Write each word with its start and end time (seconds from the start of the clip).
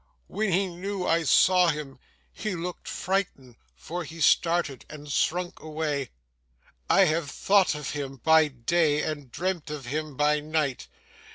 When 0.25 0.51
he 0.51 0.65
knew 0.65 1.05
I 1.05 1.21
saw 1.21 1.67
him, 1.67 1.99
he 2.33 2.55
looked 2.55 2.87
frightened; 2.87 3.55
for 3.75 4.03
he 4.03 4.19
started, 4.19 4.83
and 4.89 5.07
shrunk 5.11 5.59
away. 5.59 6.09
I 6.89 7.01
have 7.01 7.29
thought 7.29 7.75
of 7.75 7.91
him 7.91 8.15
by 8.17 8.47
day, 8.47 9.03
and 9.03 9.31
dreamt 9.31 9.69
of 9.69 9.85
him 9.85 10.17
by 10.17 10.39
night. 10.39 10.87